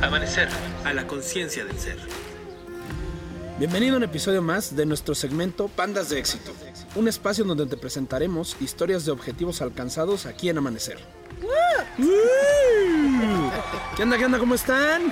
[0.00, 0.48] Amanecer
[0.84, 1.96] a la conciencia del ser.
[3.58, 6.52] Bienvenido a un episodio más de nuestro segmento Pandas de Éxito,
[6.96, 10.98] un espacio donde te presentaremos historias de objetivos alcanzados aquí en Amanecer.
[13.96, 14.38] ¿Qué onda, qué onda?
[14.38, 15.02] ¿Cómo están?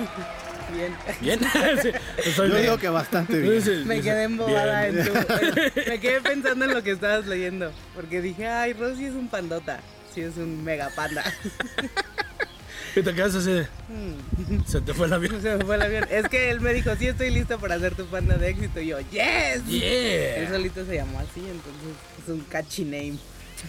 [0.75, 0.95] Bien.
[1.21, 1.39] ¿Bien?
[1.81, 1.89] Sí,
[2.29, 2.61] estoy Yo bien.
[2.65, 3.61] digo que bastante bien.
[3.61, 5.11] Sí, Me sí, quedé embobada en tu.
[5.89, 7.71] Me quedé pensando en lo que estabas leyendo.
[7.95, 9.79] Porque dije, ay, Rosy es un pandota.
[10.13, 11.23] Sí, es un mega panda.
[12.93, 14.65] Y te quedas así de, Mm.
[14.67, 15.41] Se te fue el avión.
[15.41, 16.05] Se me fue el avión.
[16.11, 18.81] Es que él me dijo, sí, estoy listo para hacer tu panda de éxito.
[18.81, 19.61] Y yo, yes.
[19.61, 20.49] Él Yeah.
[20.49, 23.13] solito se llamó así, entonces es un catchy name.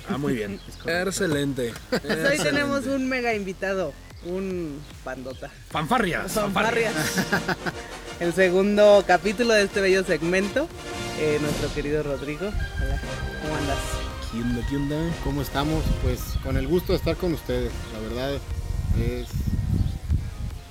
[0.08, 0.58] Ah, muy bien.
[0.86, 1.72] Excelente.
[1.90, 3.92] Pues hoy tenemos un mega invitado.
[4.24, 5.50] Un pandota.
[5.70, 6.32] Fanfarrias.
[6.32, 6.92] Fanfarrias.
[8.18, 10.68] El segundo capítulo de este bello segmento.
[11.20, 12.46] eh, nuestro querido Rodrigo.
[12.46, 13.00] Hola,
[13.42, 13.78] ¿cómo andas?
[14.32, 14.96] ¿Qué onda, qué onda?
[15.24, 15.84] ¿Cómo estamos?
[16.02, 17.70] Pues con el gusto de estar con ustedes.
[17.92, 18.32] La verdad
[18.98, 19.28] es,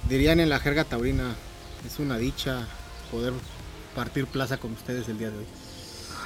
[0.10, 1.36] dirían en la jerga taurina,
[1.86, 2.66] es una dicha
[3.12, 3.34] poder
[3.96, 5.46] partir plaza con ustedes el día de hoy.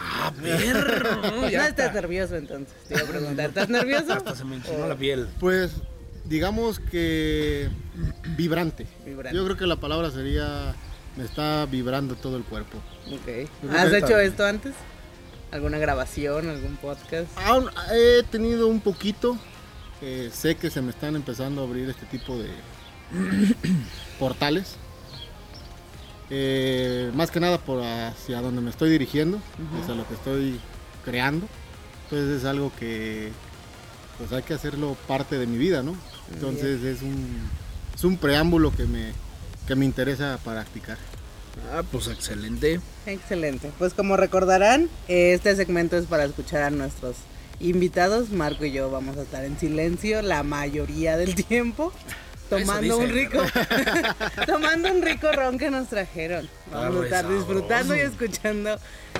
[0.02, 1.22] Ah, perro.
[1.42, 2.02] No Ya estás está.
[2.02, 2.74] nervioso entonces.
[2.88, 4.14] Te iba a preguntar, ¿estás nervioso?
[4.14, 5.28] Hasta se me enchinó la piel.
[5.40, 5.72] Pues
[6.24, 7.70] digamos que
[8.38, 8.88] vibrante.
[9.06, 9.36] Vibrante.
[9.38, 10.74] Yo creo que la palabra sería,
[11.18, 12.78] me está vibrando todo el cuerpo.
[13.12, 13.72] Ok.
[13.76, 14.74] ¿Has hecho esto antes?
[15.56, 16.50] ¿Alguna grabación?
[16.50, 17.30] ¿Algún podcast?
[17.38, 19.38] Aún he tenido un poquito,
[20.02, 22.50] eh, sé que se me están empezando a abrir este tipo de
[24.20, 24.76] portales.
[26.30, 29.40] Eh, más que nada por hacia donde me estoy dirigiendo,
[29.82, 30.60] hacia lo que estoy
[31.06, 31.48] creando.
[32.04, 33.32] Entonces es algo que
[34.18, 35.96] pues hay que hacerlo parte de mi vida, ¿no?
[36.34, 37.50] Entonces es un,
[37.96, 39.14] es un preámbulo que me,
[39.66, 40.98] que me interesa practicar.
[41.74, 42.80] Ah, pues excelente.
[43.06, 43.72] Excelente.
[43.78, 47.16] Pues como recordarán, este segmento es para escuchar a nuestros
[47.60, 48.30] invitados.
[48.30, 51.92] Marco y yo vamos a estar en silencio la mayoría del tiempo.
[52.50, 53.40] Tomando un rico,
[54.46, 56.48] tomando un rico ron que nos trajeron.
[56.72, 58.78] Vamos a estar Arre, disfrutando y escuchando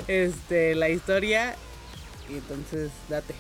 [0.08, 1.56] este la historia.
[2.30, 3.34] Y entonces, date.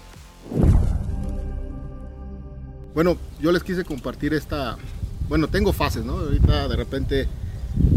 [2.95, 4.77] Bueno, yo les quise compartir esta.
[5.27, 6.17] Bueno, tengo fases, ¿no?
[6.17, 7.27] Ahorita de repente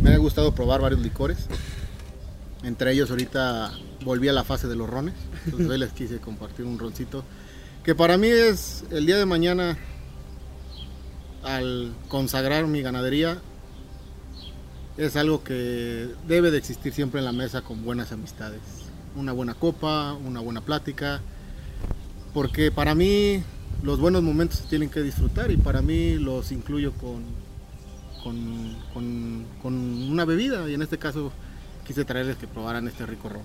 [0.09, 1.39] me ha gustado probar varios licores.
[2.63, 3.73] Entre ellos, ahorita
[4.05, 5.15] volví a la fase de los rones.
[5.45, 7.25] Entonces, hoy les quise compartir un roncito.
[7.85, 9.77] Que para mí es el día de mañana,
[11.43, 13.39] al consagrar mi ganadería,
[14.97, 18.61] es algo que debe de existir siempre en la mesa con buenas amistades.
[19.15, 21.21] Una buena copa, una buena plática.
[22.35, 23.43] Porque para mí
[23.83, 27.25] los buenos momentos se tienen que disfrutar y para mí los incluyo con,
[28.23, 31.33] con, con- con una bebida y en este caso
[31.87, 33.43] quise traerles que probaran este rico ron.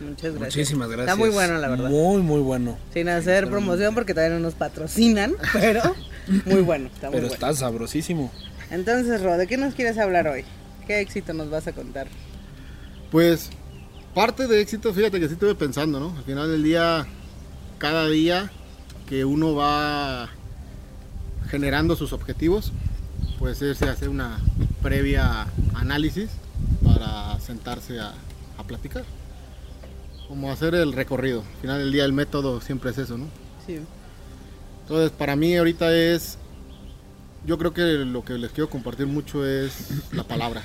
[0.00, 0.56] Muchas gracias.
[0.56, 1.08] Muchísimas gracias.
[1.08, 1.88] Está muy bueno, la verdad.
[1.90, 2.76] Muy, muy bueno.
[2.92, 5.80] Sin hacer promoción porque todavía no nos patrocinan, pero
[6.46, 7.34] muy bueno, está muy Pero bueno.
[7.34, 8.32] está sabrosísimo.
[8.70, 10.44] Entonces, Ro, ¿de qué nos quieres hablar hoy?
[10.86, 12.08] ¿Qué éxito nos vas a contar?
[13.10, 13.50] Pues
[14.14, 16.16] parte de éxito, fíjate que sí estuve pensando, ¿no?
[16.16, 17.06] Al final del día,
[17.78, 18.50] cada día
[19.08, 20.30] que uno va
[21.48, 22.72] generando sus objetivos,
[23.42, 24.38] pues es hacer una
[24.82, 26.30] previa análisis
[26.84, 28.14] para sentarse a,
[28.56, 29.02] a platicar.
[30.28, 31.40] Como hacer el recorrido.
[31.40, 33.26] Al final del día el método siempre es eso, ¿no?
[33.66, 33.80] Sí.
[34.82, 36.38] Entonces, para mí ahorita es,
[37.44, 40.62] yo creo que lo que les quiero compartir mucho es la palabra.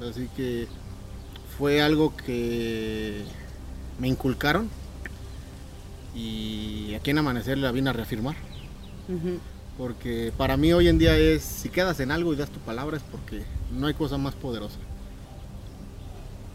[0.00, 0.66] Así que
[1.58, 3.22] fue algo que
[3.98, 4.70] me inculcaron
[6.16, 8.36] y aquí en Amanecer la vine a reafirmar.
[9.10, 9.40] Ujú.
[9.78, 12.96] Porque para mí hoy en día es, si quedas en algo y das tu palabra
[12.96, 14.76] es porque no hay cosa más poderosa.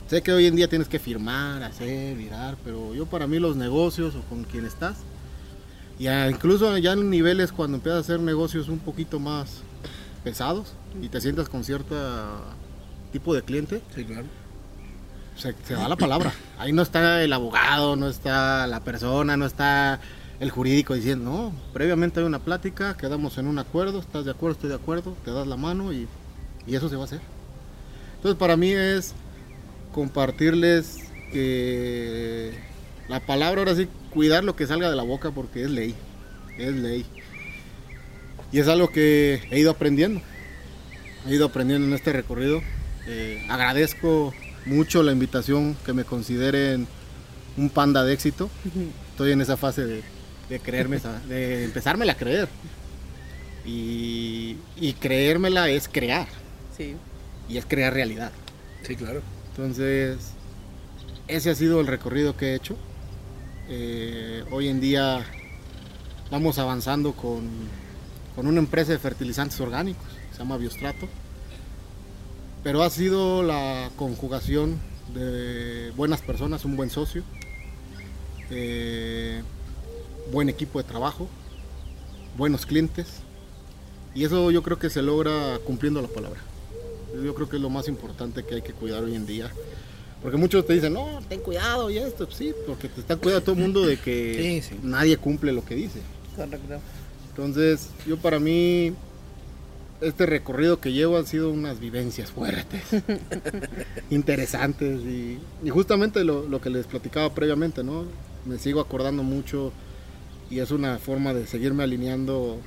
[0.10, 3.56] Sé que hoy en día tienes que firmar, hacer, virar, pero yo para mí los
[3.56, 4.98] negocios o con quien estás,
[5.98, 9.62] y incluso ya en niveles cuando empiezas a hacer negocios un poquito más
[10.24, 11.96] pesados y te sientas con cierto
[13.14, 14.26] tipo de cliente, Sí, claro.
[15.38, 16.34] se, se da la palabra.
[16.58, 20.02] Ahí no está el abogado, no está la persona, no está
[20.44, 24.56] el jurídico diciendo, no, previamente hay una plática, quedamos en un acuerdo, estás de acuerdo,
[24.56, 26.06] estoy de acuerdo, te das la mano y,
[26.68, 27.22] y eso se va a hacer.
[28.18, 29.14] Entonces para mí es
[29.94, 30.98] compartirles
[31.32, 32.52] que
[33.08, 35.96] la palabra ahora sí, cuidar lo que salga de la boca porque es ley,
[36.58, 37.06] es ley.
[38.52, 40.22] Y es algo que he ido aprendiendo,
[41.26, 42.62] he ido aprendiendo en este recorrido.
[43.08, 44.34] Eh, agradezco
[44.66, 46.86] mucho la invitación que me consideren
[47.56, 48.50] un panda de éxito.
[49.12, 50.13] Estoy en esa fase de,
[50.50, 52.48] de creerme, esa- de empezármela a creer.
[53.66, 56.28] Y, y creérmela es crear,
[56.76, 56.96] Sí.
[57.48, 58.32] y es crear realidad.
[58.86, 59.22] Sí, claro.
[59.52, 60.18] Entonces,
[61.28, 62.76] ese ha sido el recorrido que he hecho.
[63.70, 65.24] Eh, hoy en día
[66.30, 67.48] vamos avanzando con,
[68.36, 70.04] con una empresa de fertilizantes orgánicos,
[70.34, 71.08] se llama Biostrato.
[72.64, 74.78] Pero ha sido la conjugación
[75.14, 77.24] de buenas personas, un buen socio,
[78.50, 79.42] eh,
[80.32, 81.28] buen equipo de trabajo,
[82.38, 83.08] buenos clientes.
[84.16, 86.40] Y eso yo creo que se logra cumpliendo la palabra.
[87.24, 89.52] Yo creo que es lo más importante que hay que cuidar hoy en día.
[90.22, 92.28] Porque muchos te dicen, no, ten cuidado y esto.
[92.32, 94.80] Sí, porque te está cuidando todo el mundo de que Sí, sí.
[94.84, 96.00] nadie cumple lo que dice.
[96.36, 96.80] Correcto.
[97.30, 98.94] Entonces, yo para mí,
[100.02, 102.84] este recorrido que llevo han sido unas vivencias fuertes,
[104.10, 108.06] interesantes y, y justamente lo, lo que les platicaba previamente, ¿no?
[108.46, 109.72] Me sigo acordando mucho
[110.54, 112.60] y es una forma de seguirme alineando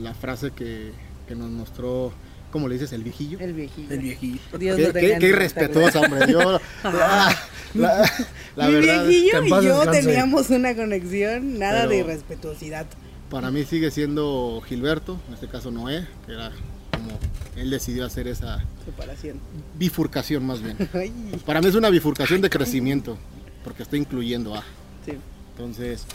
[0.00, 0.92] la frase que,
[1.26, 2.12] que nos mostró,
[2.50, 2.92] ¿cómo le dices?
[2.92, 3.38] El viejillo.
[3.40, 3.92] El viejillo.
[3.92, 4.58] El viejito.
[4.58, 6.30] Dios Qué, qué- irrespetuosa, hombre.
[6.30, 7.36] Yo, la,
[7.74, 8.10] la-
[8.56, 10.02] la Mi verdad, viejillo y yo descanse.
[10.02, 12.86] teníamos una conexión, nada de irrespetuosidad.
[13.30, 16.50] para mí sigue siendo Gilberto, en este caso Noé, que era
[16.92, 17.10] como
[17.56, 19.38] él decidió hacer esa Separación.
[19.78, 20.76] bifurcación más bien.
[20.94, 21.12] Ay,
[21.44, 23.18] Para mí es una bifurcación de crecimiento,
[23.64, 24.62] porque estoy incluyendo a.
[25.04, 25.12] sí.
[25.56, 26.06] Entonces,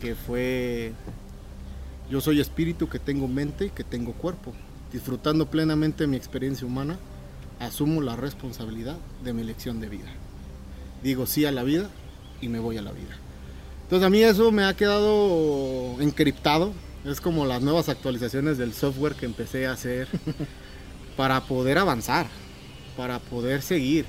[0.00, 0.92] que fue,
[2.10, 4.52] yo soy espíritu que tengo mente y que tengo cuerpo.
[4.92, 6.98] Disfrutando plenamente mi experiencia humana,
[7.60, 10.10] asumo la responsabilidad de mi elección de vida.
[11.04, 11.88] Digo sí a la vida
[12.40, 13.16] y me voy a la vida.
[13.84, 16.72] Entonces a mí eso me ha quedado encriptado.
[17.04, 20.08] Es como las nuevas actualizaciones del software que empecé a hacer
[21.16, 22.26] para poder avanzar,
[22.96, 24.06] para poder seguir.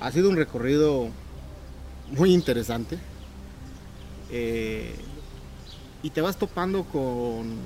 [0.00, 1.08] Ha sido un recorrido
[2.16, 2.98] muy interesante.
[4.30, 4.94] Eh,
[6.02, 7.56] y te vas topando con...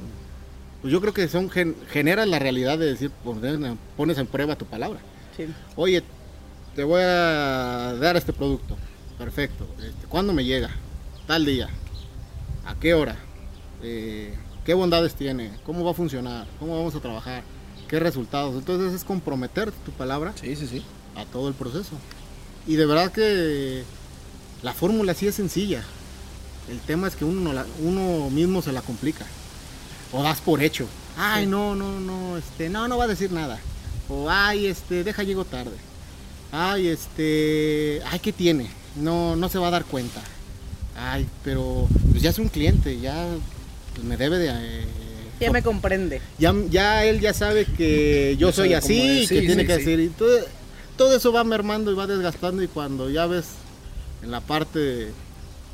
[0.81, 4.57] Pues yo creo que son gen- genera la realidad de decir, poner- pones en prueba
[4.57, 5.01] tu palabra.
[5.37, 5.47] sí.
[5.77, 6.03] Oye,
[6.77, 8.77] te voy a dar este producto.
[9.19, 9.67] Perfecto.
[9.79, 10.71] Este, ¿Cuándo me llega?
[11.27, 11.69] Tal día.
[12.65, 13.17] ¿A qué hora?
[13.83, 14.35] Eh,
[14.65, 15.51] ¿Qué bondades tiene?
[15.65, 16.47] ¿Cómo va a funcionar?
[16.61, 17.43] ¿Cómo vamos a trabajar?
[17.89, 18.55] ¿Qué resultados?
[18.55, 20.85] Entonces es comprometer tu palabra Sí, sí, sí.
[21.17, 21.97] a todo el proceso.
[22.67, 23.83] Y de verdad que
[24.63, 25.83] la fórmula sí es sencilla.
[26.71, 29.25] El tema es que uno, no la- uno mismo se la complica.
[30.13, 30.87] O das por hecho.
[31.17, 33.59] Ay, no, no, no, este, no, no va a decir nada.
[34.09, 35.73] O ay, este, deja llego tarde.
[36.53, 38.69] Ay, este, ay, ¿qué tiene?
[38.97, 40.21] No, no se va a dar cuenta.
[40.97, 43.27] Ay, pero pues ya es un cliente, ya
[43.95, 44.85] pues, me debe de eh,
[45.41, 46.21] Ya me comprende.
[46.39, 49.67] ya, ya él ya sabe que yo Ya soy así y que sí, tiene sí,
[49.67, 49.79] que sí.
[49.85, 50.01] decir.
[50.01, 50.39] Y todo,
[50.97, 53.45] todo eso va mermando y va desgastando y cuando ya ves
[54.23, 55.13] en la parte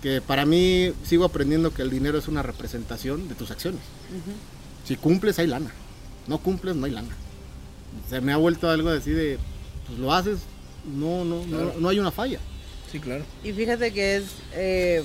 [0.04, 3.80] que para mí sigo aprendiendo que el dinero es una representación de tus acciones.
[4.84, 5.70] Si cumples hay lana,
[6.26, 7.16] no cumples no hay lana.
[8.10, 9.38] Se me ha vuelto algo así de,
[9.86, 10.40] pues lo haces,
[10.84, 12.38] no, no, no, no hay una falla.
[12.92, 13.24] Sí, claro.
[13.42, 14.24] Y fíjate que es.
[14.52, 15.02] eh,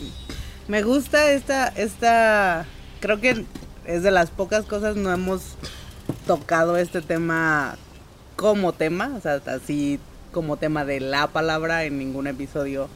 [0.67, 2.65] me gusta esta, esta.
[2.99, 3.45] Creo que
[3.85, 5.43] es de las pocas cosas no hemos
[6.27, 7.77] tocado este tema
[8.35, 9.97] como tema, o sea, así
[10.33, 12.89] como tema de la palabra en ningún episodio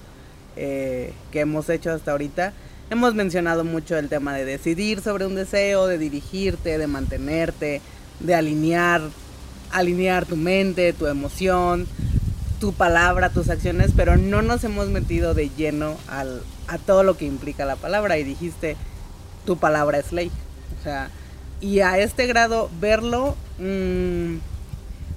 [0.56, 2.54] eh, que hemos hecho hasta ahorita.
[2.90, 7.82] Hemos mencionado mucho el tema de decidir sobre un deseo, de dirigirte, de mantenerte,
[8.20, 9.02] de alinear,
[9.72, 11.88] alinear tu mente, tu emoción,
[12.60, 17.18] tu palabra, tus acciones, pero no nos hemos metido de lleno al, a todo lo
[17.18, 18.78] que implica la palabra y dijiste,
[19.46, 20.32] tu palabra es ley.
[20.80, 21.10] O sea,
[21.62, 24.36] y a este grado verlo, mm,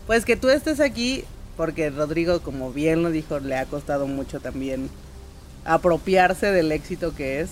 [0.07, 1.25] pues que tú estés aquí,
[1.57, 4.89] porque Rodrigo, como bien lo dijo, le ha costado mucho también
[5.67, 7.51] apropiarse del éxito que es,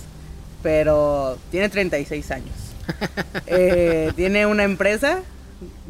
[0.62, 2.54] pero tiene 36 años.
[3.46, 5.20] Eh, tiene una empresa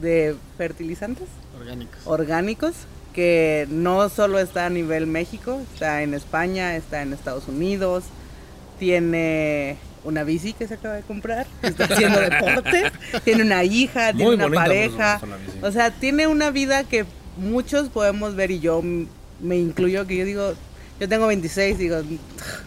[0.01, 1.27] de fertilizantes
[1.59, 1.99] Orgánicos.
[2.05, 2.75] orgánicos
[3.13, 8.05] que no solo está a nivel México, está en España, está en Estados Unidos,
[8.79, 12.93] tiene una bici que se acaba de comprar, está haciendo deporte,
[13.25, 15.21] tiene una hija, tiene una pareja,
[15.63, 20.25] o sea, tiene una vida que muchos podemos ver y yo me incluyo que yo
[20.25, 20.55] digo,
[21.01, 21.97] yo tengo 26, digo,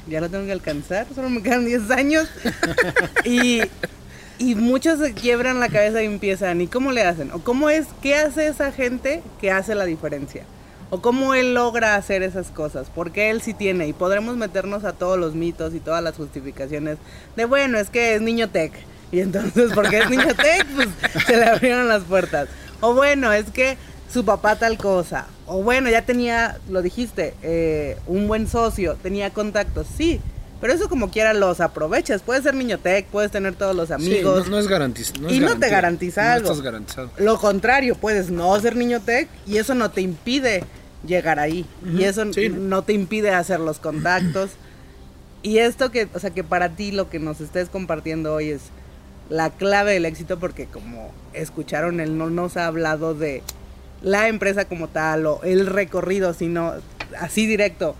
[0.07, 2.27] ya lo tengo que alcanzar, solo me quedan 10 años
[3.24, 3.62] y,
[4.38, 7.31] y muchos se quiebran la cabeza y empiezan, ¿y cómo le hacen?
[7.31, 10.43] ¿O cómo es, qué hace esa gente que hace la diferencia?
[10.89, 12.88] ¿O cómo él logra hacer esas cosas?
[12.93, 16.98] Porque él sí tiene y podremos meternos a todos los mitos y todas las justificaciones
[17.36, 18.72] de, bueno, es que es niño tech.
[19.12, 20.88] Y entonces, porque es niño tech, pues
[21.25, 22.48] se le abrieron las puertas.
[22.79, 23.77] O bueno, es que
[24.12, 25.27] su papá tal cosa.
[25.48, 30.20] O bueno, ya tenía, lo dijiste, eh, un buen socio, tenía contactos, sí.
[30.60, 32.22] Pero eso como quiera los aprovechas.
[32.24, 34.46] Puedes ser niño tech, puedes tener todos los Sí, amigos.
[34.46, 35.30] no, no es garantizado.
[35.34, 36.48] Y no te garantiza algo.
[36.48, 37.12] No estás garantizado.
[37.18, 40.63] Lo contrario, puedes no ser niño tech y eso no te impide
[41.06, 41.66] llegar ahí.
[41.96, 42.50] Y eso sí.
[42.50, 44.50] no te impide hacer los contactos.
[45.44, 48.62] Y esto que, o sea, que para ti lo que nos estés compartiendo hoy es
[49.30, 53.44] la clave del éxito porque como escucharon, él no nos ha hablado de
[54.01, 56.74] la empresa como tal o el recorrido, sino
[57.20, 57.96] así directo,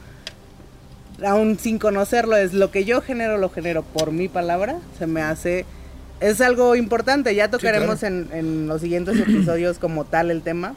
[1.26, 5.22] aún sin conocerlo, es lo que yo genero, lo genero por mi palabra, se me
[5.22, 5.66] hace,
[6.20, 10.76] es algo importante, ya tocaremos en, en los siguientes episodios como tal el tema,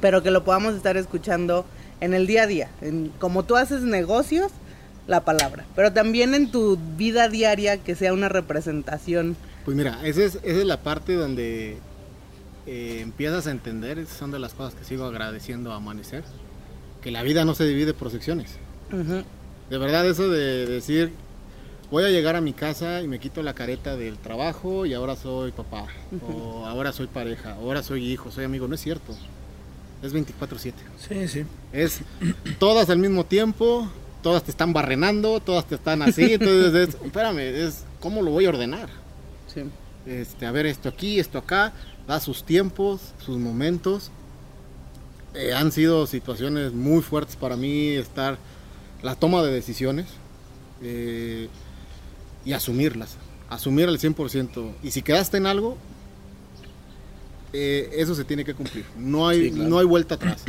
[0.00, 1.64] pero que lo podamos estar escuchando
[2.00, 4.52] en el día a día, en, como tú haces negocios,
[5.08, 9.36] la palabra, pero también en tu vida diaria que sea una representación.
[9.64, 11.78] Pues mira, esa es, esa es la parte donde
[12.68, 16.22] eh, empiezas a entender, esas son de las cosas que sigo agradeciendo a Amanecer,
[17.02, 18.56] que la vida no se divide por secciones.
[18.92, 19.22] Ujú,
[19.70, 21.12] De verdad eso de decir,
[21.90, 25.16] voy a llegar a mi casa y me quito la careta del trabajo y ahora
[25.16, 25.86] soy papá,
[26.30, 29.14] o ahora soy pareja, ahora soy hijo, soy amigo, no es cierto.
[30.02, 30.74] Es 24/7.
[30.98, 31.44] Sí, sí.
[31.72, 32.02] Es
[32.58, 33.90] todas al mismo tiempo,
[34.22, 38.44] todas te están barrenando, todas te están así, entonces es, espérame, es cómo lo voy
[38.46, 38.88] a ordenar.
[39.52, 39.62] sí.
[40.06, 41.72] Este, a ver esto aquí, esto acá,
[42.08, 44.10] da sus tiempos, sus momentos.
[45.34, 48.38] Eh, han sido situaciones muy fuertes para mí estar
[49.02, 50.06] la toma de decisiones
[50.82, 51.48] eh,
[52.44, 53.16] y asumirlas,
[53.50, 54.72] asumir al 100%.
[54.82, 55.76] Y si quedaste en algo,
[57.52, 58.86] eh, eso se tiene que cumplir.
[58.96, 59.68] No hay, Sí, claro.
[59.68, 60.44] no hay vuelta atrás.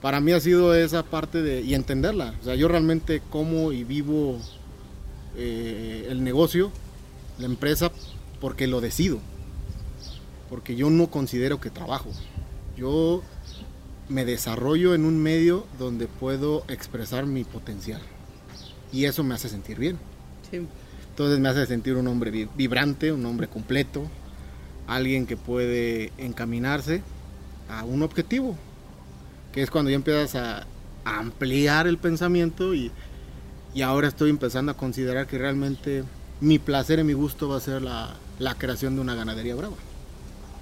[0.00, 2.34] Para mí ha sido esa parte de y entenderla.
[2.40, 4.38] O sea, yo realmente como y vivo
[5.36, 6.72] el negocio,
[7.38, 7.92] la empresa,
[8.40, 9.18] porque lo decido.
[10.48, 12.10] Porque yo no considero que trabajo.
[12.76, 13.22] Yo
[14.08, 18.00] me desarrollo en un medio donde puedo expresar mi potencial.
[18.92, 19.98] Y eso me hace sentir bien.
[20.50, 20.66] sí.
[21.10, 24.06] Entonces me hace sentir un hombre vi- vibrante, un hombre completo,
[24.86, 27.02] alguien que puede encaminarse
[27.68, 28.54] a un objetivo,
[29.52, 30.66] que es cuando ya empiezas a,
[31.04, 32.92] a ampliar el pensamiento y,
[33.74, 36.04] y ahora estoy empezando a considerar que realmente
[36.40, 39.74] mi placer y mi gusto va a ser la, la creación de una ganadería brava.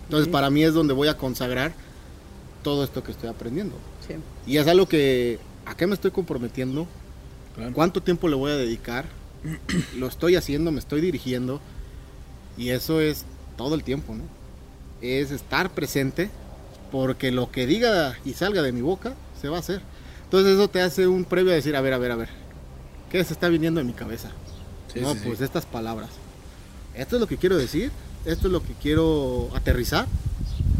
[0.06, 0.32] Entonces Sí.
[0.32, 1.72] para mí es donde voy a consagrar
[2.62, 3.76] todo esto que estoy aprendiendo.
[4.06, 4.14] sí.
[4.46, 6.86] Y es algo que, ¿a qué me estoy comprometiendo?
[7.56, 7.72] Claro.
[7.72, 9.06] ¿Cuánto tiempo le voy a dedicar?
[9.96, 11.60] Lo estoy haciendo, me estoy dirigiendo.
[12.56, 13.24] Y eso es
[13.56, 14.22] todo el tiempo, ¿no?
[15.00, 16.30] Es estar presente
[16.92, 19.80] porque lo que diga y salga de mi boca se va a hacer.
[20.24, 22.28] Entonces eso te hace un previo a decir, a ver, a ver, a ver,
[23.10, 24.30] ¿qué se está viniendo en mi cabeza?
[24.92, 25.24] Sí, no, sí, sí.
[25.28, 26.10] pues estas palabras.
[26.94, 27.90] Esto es lo que quiero decir,
[28.26, 30.06] esto es lo que quiero aterrizar,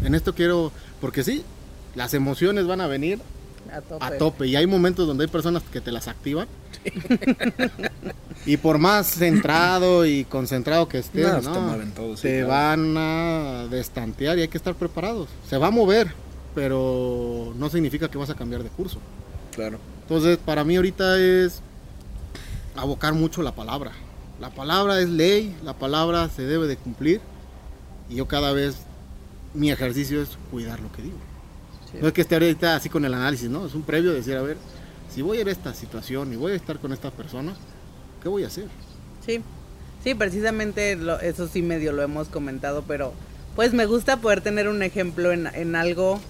[0.04, 1.42] en esto quiero, porque sí,
[1.94, 3.18] las emociones van a venir
[3.72, 4.04] A tope.
[4.04, 4.46] a tope.
[4.46, 6.46] Y hay momentos donde hay personas que te las activan.
[8.46, 11.52] y por más centrado y concentrado que estés, No, ¿no?
[11.52, 12.48] te mueven todo, sí, te claro.
[12.48, 15.28] van a destantear y hay que estar preparados.
[15.48, 16.12] Se va a mover,
[16.54, 18.98] pero no significa que vas a cambiar de curso.
[19.54, 19.78] Claro.
[20.02, 21.60] Entonces, para mí ahorita es
[22.76, 23.92] abocar mucho la palabra.
[24.40, 27.20] La palabra es ley, la palabra se debe de cumplir.
[28.08, 28.76] Y yo cada vez,
[29.54, 31.16] mi ejercicio es cuidar lo que digo.
[31.92, 31.98] Sí.
[32.00, 33.66] No es que esté ahorita así con el análisis, ¿no?
[33.66, 34.56] Es un previo de decir, a ver,
[35.12, 37.54] si voy a ir a esta situación y voy a estar con esta persona,
[38.22, 38.66] ¿qué voy a hacer?
[39.24, 39.40] Sí,
[40.04, 43.12] sí, precisamente lo- eso sí medio lo hemos comentado, pero
[43.54, 46.20] pues me gusta poder tener un ejemplo en, en algo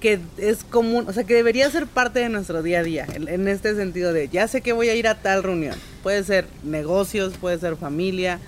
[0.00, 3.28] que es común, o sea, que debería ser parte de nuestro día a día, en,
[3.28, 6.46] en este sentido de, ya sé que voy a ir a tal reunión, puede ser
[6.62, 8.38] negocios, puede ser familia,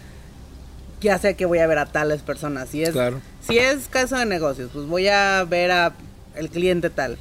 [1.01, 3.21] ya sé que voy a ver a tales personas, si es, Claro.
[3.47, 5.93] si es caso de negocios, pues voy a ver a
[6.37, 7.19] el cliente tal,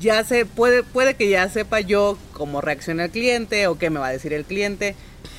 [0.00, 4.00] ya sé, puede, puede que ya sepa yo cómo reacciona el cliente o qué me
[4.00, 4.94] va a decir el cliente,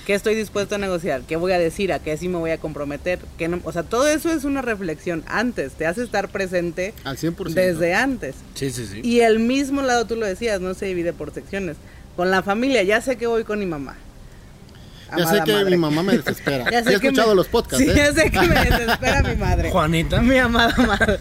[0.08, 2.58] qué estoy dispuesto a negociar, qué voy a decir, a qué sí me voy a
[2.58, 6.94] comprometer, qué no, o sea, todo eso es una reflexión antes, te hace estar presente
[7.04, 7.54] Al 100%.
[7.54, 8.36] desde antes.
[8.56, 9.02] Sí, sí, sí.
[9.04, 11.78] Y el mismo lado, tú lo decías, no se divide por secciones.
[12.16, 13.98] Con la familia, ya sé que voy con mi mamá.
[15.18, 15.70] Ya sé que madre.
[15.72, 16.66] mi mamá me desespera.
[16.72, 17.94] Ya sé he escuchado me- los podcasts, Sí, ¿eh?
[17.96, 19.70] ya sé que me desespera mi madre.
[19.72, 20.22] Juanita.
[20.22, 21.20] Mi amada madre.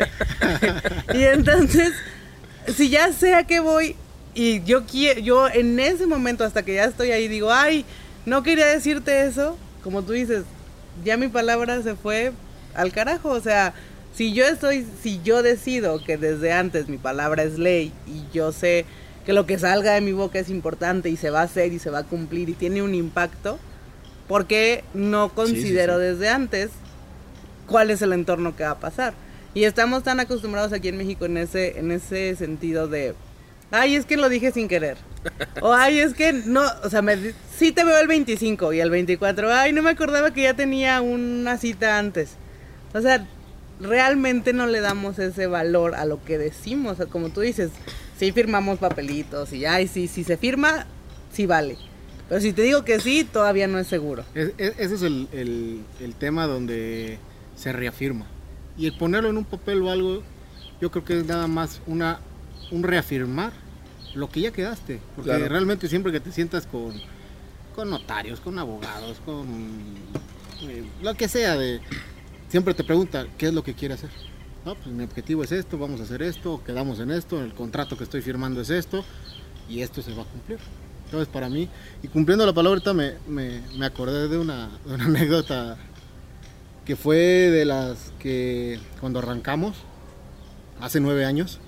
[1.15, 1.93] y entonces,
[2.77, 3.97] si ya sé a qué voy
[4.35, 7.85] y yo quiero, yo en ese momento hasta que ya estoy ahí digo, ay,
[8.27, 10.45] no quería decirte eso, como tú dices,
[11.05, 12.33] ya mi palabra se fue
[12.75, 13.75] al carajo, o sea,
[14.17, 18.51] si yo estoy, si yo decido que desde antes mi palabra es ley y yo
[18.53, 18.87] sé
[19.27, 21.79] que lo que salga de mi boca es importante y se va a hacer y
[21.79, 23.59] se va a cumplir y tiene un impacto,
[24.29, 26.03] ¿por qué no considero sí.
[26.03, 26.71] desde antes
[27.67, 29.15] cuál es el entorno que va a pasar?
[29.55, 33.15] Y estamos tan acostumbrados aquí en México en ese, en ese sentido de,
[33.71, 34.97] ay, es que lo dije sin querer.
[35.63, 37.17] O ay, es que no, o sea, me,
[37.57, 41.01] sí te veo el 25 y el 24, ay, no me acordaba que ya tenía
[41.01, 42.33] una cita antes.
[42.93, 43.27] O sea,
[43.81, 47.71] realmente no le damos ese valor a lo que decimos, o sea, como tú dices,
[48.19, 50.87] sí firmamos papelitos y ay, sí, si se firma,
[51.33, 51.77] sí vale.
[52.29, 54.25] Pero si te digo que sí, todavía no es seguro.
[54.35, 57.19] Es- es- ese es el, el- el tema donde
[57.57, 58.27] se reafirma.
[58.79, 60.23] Y el ponerlo en un papel o algo,
[60.81, 62.21] yo creo que es nada más una,
[62.71, 63.53] un reafirmar
[64.15, 65.01] lo que ya quedaste.
[65.17, 65.49] Porque Claro.
[65.49, 66.95] realmente siempre que te sientas con,
[67.75, 69.47] con notarios, con abogados, con
[70.63, 71.81] eh, lo que sea, de,
[72.49, 74.11] siempre te pregunta qué es lo que quiere hacer.
[74.65, 77.99] No, pues mi objetivo es esto, vamos a hacer esto, quedamos en esto, el contrato
[77.99, 79.05] que estoy firmando es esto
[79.69, 80.59] y esto se va a cumplir.
[81.07, 81.69] Entonces para mí,
[82.03, 85.77] y cumpliendo la palabra ahorita me, me, me acordé de una, de una anécdota
[86.85, 89.77] que fue de las que cuando arrancamos,
[90.81, 91.61] hace nueve años.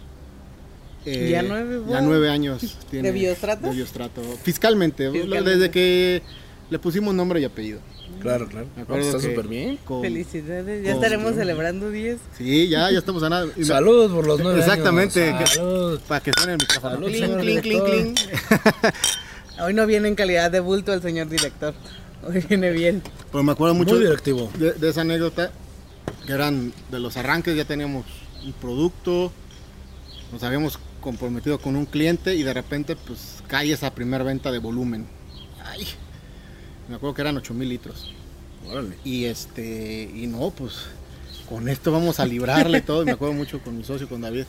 [1.06, 3.68] eh, Ya nueve, ya nueve años tiene ¿De Biostrato?
[3.68, 4.20] de Biostrato.
[4.42, 5.50] Fiscalmente, Fiscalmente.
[5.50, 6.22] desde que
[6.68, 7.80] le pusimos nombre y apellido.
[8.20, 8.66] Claro, claro.
[8.88, 9.78] No, está que súper bien.
[9.84, 12.18] con- Felicidades, ya con- estaremos celebrando 10.
[12.36, 13.46] Sí, ya, ya estamos a nada.
[13.56, 15.30] Y me- Salud por los nueve Exactamente.
[15.30, 15.50] años.
[15.50, 16.00] Salud.
[16.06, 16.94] Para que suene el micrófono.
[16.94, 18.12] Salud, Cling, señor cling, cling, director.
[18.12, 18.92] cling.
[19.60, 21.74] Hoy no viene en calidad de bulto el señor director.
[22.26, 23.02] Hoy viene bien.
[23.30, 24.50] Pues me acuerdo mucho Muy directivo.
[24.58, 25.50] de, de esa anécdota,
[26.26, 28.04] que eran de los arranques, ya teníamos
[28.44, 29.32] un producto,
[30.32, 34.58] nos habíamos comprometido con un cliente y de repente pues cae esa primera venta de
[34.58, 35.06] volumen.
[35.64, 35.86] Ay,
[36.88, 38.12] me acuerdo que eran 8 mil litros.
[38.68, 38.96] Órale.
[39.04, 40.72] Y este, y no, pues
[41.48, 43.02] con esto vamos a librarle todo.
[43.02, 44.44] Y me acuerdo mucho con mi socio, con David.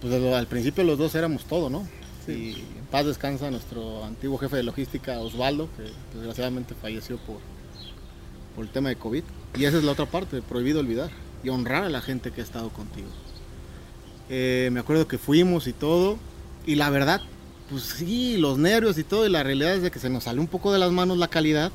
[0.00, 1.86] Pues lo- al principio los dos éramos todo, ¿no?
[2.28, 7.38] Y en paz descansa nuestro antiguo jefe de logística, Osvaldo, que desgraciadamente falleció por,
[8.54, 9.24] por el tema de COVID.
[9.56, 11.10] Y esa es la otra parte, prohibido olvidar
[11.42, 13.08] y honrar a la gente que ha estado contigo.
[14.28, 16.18] Eh, me acuerdo que fuimos y todo,
[16.64, 17.20] y la verdad,
[17.68, 20.40] pues sí, los nervios y todo, y la realidad es de que se nos salió
[20.40, 21.72] un poco de las manos la calidad.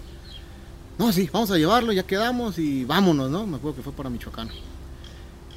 [0.98, 3.46] No, sí, vamos a llevarlo, ya quedamos y vámonos, ¿no?
[3.46, 4.50] Me acuerdo que fue para Michoacán.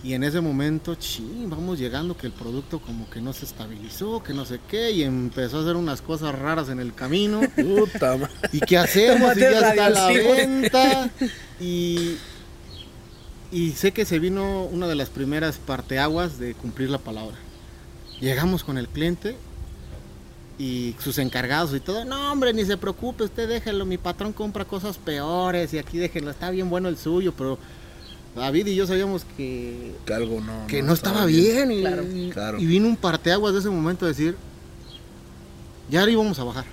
[0.03, 4.23] Y en ese momento, ching, vamos llegando que el producto como que no se estabilizó,
[4.23, 7.41] que no sé qué, y empezó a hacer unas cosas raras en el camino.
[7.57, 8.33] Puta madre.
[8.53, 9.37] ¿Y qué hacemos?
[9.37, 11.11] Y ya está la venta.
[11.63, 12.17] Y,
[13.53, 17.37] y sé que se vino una de las primeras parteaguas de cumplir la palabra.
[18.19, 19.37] Llegamos con el cliente
[20.59, 22.07] y sus encargados y todo.
[22.07, 23.85] No, hombre, ni se preocupe, usted déjelo.
[23.85, 26.31] Mi patrón compra cosas peores y aquí déjenlo.
[26.31, 27.59] Está bien bueno el suyo, pero
[28.37, 30.67] David y yo sabíamos que, Que algo no.
[30.69, 31.73] que no estaba bien.
[31.73, 32.05] y, Claro.
[32.33, 32.59] Claro.
[32.61, 34.37] y vino un parteaguas de ese momento a decir,
[35.91, 36.65] ya ahora íbamos a bajar.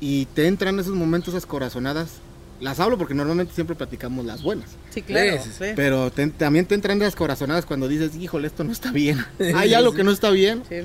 [0.00, 2.14] Y te entran esos momentos, esas corazonadas.
[2.60, 4.70] Las hablo porque normalmente siempre platicamos las buenas.
[4.90, 5.42] Sí, claro.
[5.42, 5.72] Sí, sí, sí.
[5.74, 9.24] Pero te- también te entran esas corazonadas cuando dices, híjole, esto no está bien.
[9.56, 10.62] Hay algo que no está bien.
[10.68, 10.76] Sí.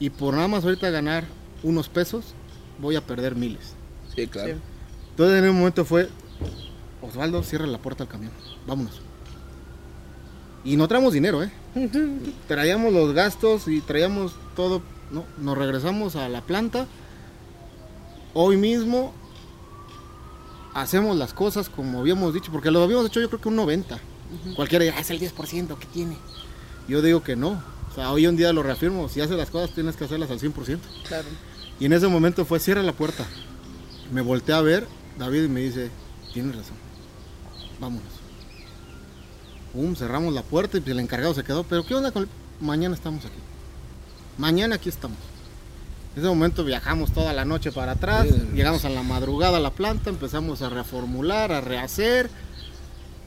[0.00, 1.24] Y por nada más ahorita ganar
[1.62, 2.24] unos pesos,
[2.78, 3.74] voy a perder miles.
[4.14, 4.54] Sí, claro.
[4.54, 4.60] Sí.
[5.10, 6.08] Entonces en un momento fue,
[7.02, 8.32] Osvaldo, cierra la puerta al camión,
[8.66, 9.00] vámonos.
[10.64, 11.50] Y no traemos dinero, ¿eh?
[12.48, 16.86] Traíamos los gastos y traíamos todo, no, nos regresamos a la planta.
[18.34, 19.12] Hoy mismo
[20.74, 23.98] hacemos las cosas como habíamos dicho, porque lo habíamos hecho yo creo que un 90.
[24.56, 26.16] Cualquiera dirá, "Ah, es el 10%, ¿qué tiene?
[26.86, 27.62] Yo digo que no.
[27.90, 30.38] O sea, hoy en día lo reafirmo, si haces las cosas tienes que hacerlas al
[30.38, 30.86] 100%.
[31.06, 31.28] Claro.
[31.80, 33.24] Y en ese momento fue, cierra la puerta.
[34.12, 34.86] Me volteé a ver,
[35.18, 35.90] David y me dice,
[36.32, 36.76] tienes razón,
[37.80, 38.12] vámonos.
[39.72, 42.28] Pum, cerramos la puerta y pues el encargado se quedó, pero ¿qué onda con el...
[42.60, 43.36] Mañana estamos aquí.
[44.38, 45.18] Mañana aquí estamos.
[46.14, 49.70] En ese momento viajamos toda la noche para atrás, llegamos a la madrugada a la
[49.70, 52.28] planta, empezamos a reformular, a rehacer.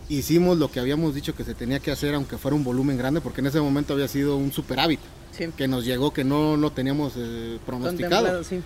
[0.10, 3.22] Hicimos lo que habíamos dicho que se tenía que hacer, aunque fuera un volumen grande,
[3.22, 5.00] porque en ese momento había sido un superávit
[5.32, 5.48] Sí.
[5.56, 8.44] que nos llegó que no lo teníamos eh, pronosticado.
[8.44, 8.62] Sí.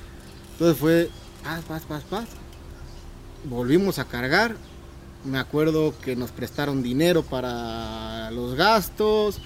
[0.54, 1.10] Entonces fue
[1.44, 2.26] paz, paz, paz, paz.
[3.44, 4.56] Volvimos a cargar.
[5.26, 9.40] Me acuerdo que nos prestaron dinero para los gastos,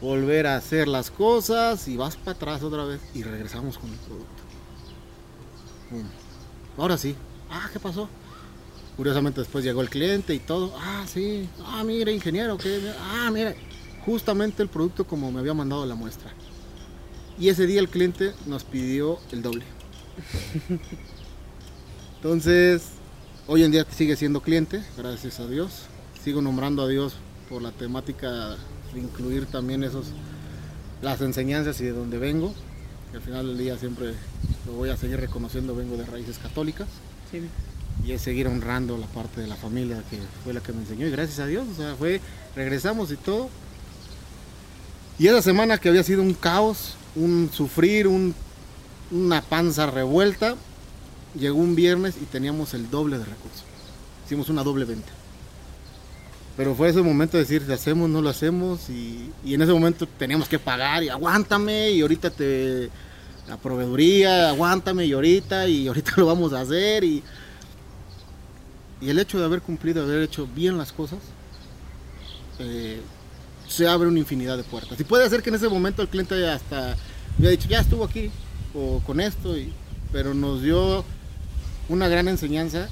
[0.00, 3.96] volver a hacer las cosas y vas para atrás otra vez y regresamos con el
[3.96, 4.44] producto.
[6.76, 7.14] Ahora sí.
[7.50, 8.08] Ah, ¿qué pasó?
[8.96, 10.74] Curiosamente después llegó el cliente y todo.
[10.78, 11.48] Ah, sí.
[11.64, 12.58] Ah, mire, ingeniero.
[12.58, 12.92] ¿qué?
[13.00, 13.56] Ah, mire.
[14.04, 16.32] Justamente el producto como me había mandado la muestra.
[17.38, 19.64] Y ese día el cliente nos pidió el doble.
[22.16, 22.82] Entonces,
[23.46, 25.82] hoy en día sigue siendo cliente, gracias a Dios.
[26.22, 27.14] Sigo nombrando a Dios
[27.48, 28.56] por la temática
[28.92, 30.06] de incluir también esos
[31.02, 32.54] las enseñanzas y de donde vengo.
[33.10, 34.14] Que al final del día siempre
[34.66, 36.88] lo voy a seguir reconociendo, vengo de raíces católicas
[37.30, 37.42] Sí.
[38.04, 41.06] y es seguir honrando la parte de la familia que fue la que me enseñó
[41.06, 42.20] y gracias a Dios, o sea, fue
[42.56, 43.48] regresamos y todo.
[45.18, 48.34] Y esa semana que había sido un caos, un sufrir, un-
[49.12, 50.56] una panza revuelta,
[51.38, 53.64] llegó un viernes y teníamos el doble de recursos.
[54.26, 55.12] Hicimos una doble venta.
[56.56, 58.88] Pero fue ese momento de decir, ¿lo hacemos, no lo hacemos?
[58.88, 62.90] Y, y en ese momento teníamos que pagar y aguántame y ahorita te,
[63.48, 67.04] la proveeduría, aguántame y ahorita, y ahorita lo vamos a hacer.
[67.04, 67.22] Y,
[69.00, 71.18] y el hecho de haber cumplido, haber hecho bien las cosas,
[72.58, 73.00] eh,
[73.68, 74.98] se abre una infinidad de puertas.
[75.00, 76.96] Y puede ser que en ese momento el cliente hasta
[77.38, 78.30] me ha dicho, ya estuvo aquí,
[78.74, 79.72] o con esto, y,
[80.12, 81.04] pero nos dio
[81.88, 82.88] una gran enseñanza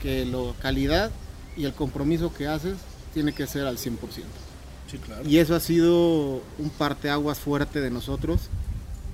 [0.00, 1.10] que la calidad
[1.56, 2.76] y el compromiso que haces
[3.14, 3.96] tiene que ser al 100%.
[4.90, 5.22] Sí, claro.
[5.26, 8.48] Y eso ha sido un parteaguas fuerte de nosotros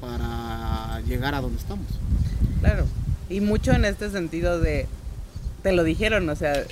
[0.01, 1.87] para llegar a donde estamos.
[2.61, 2.87] Claro.
[3.29, 4.87] Y mucho en este sentido de,
[5.63, 6.65] te lo dijeron, o sea,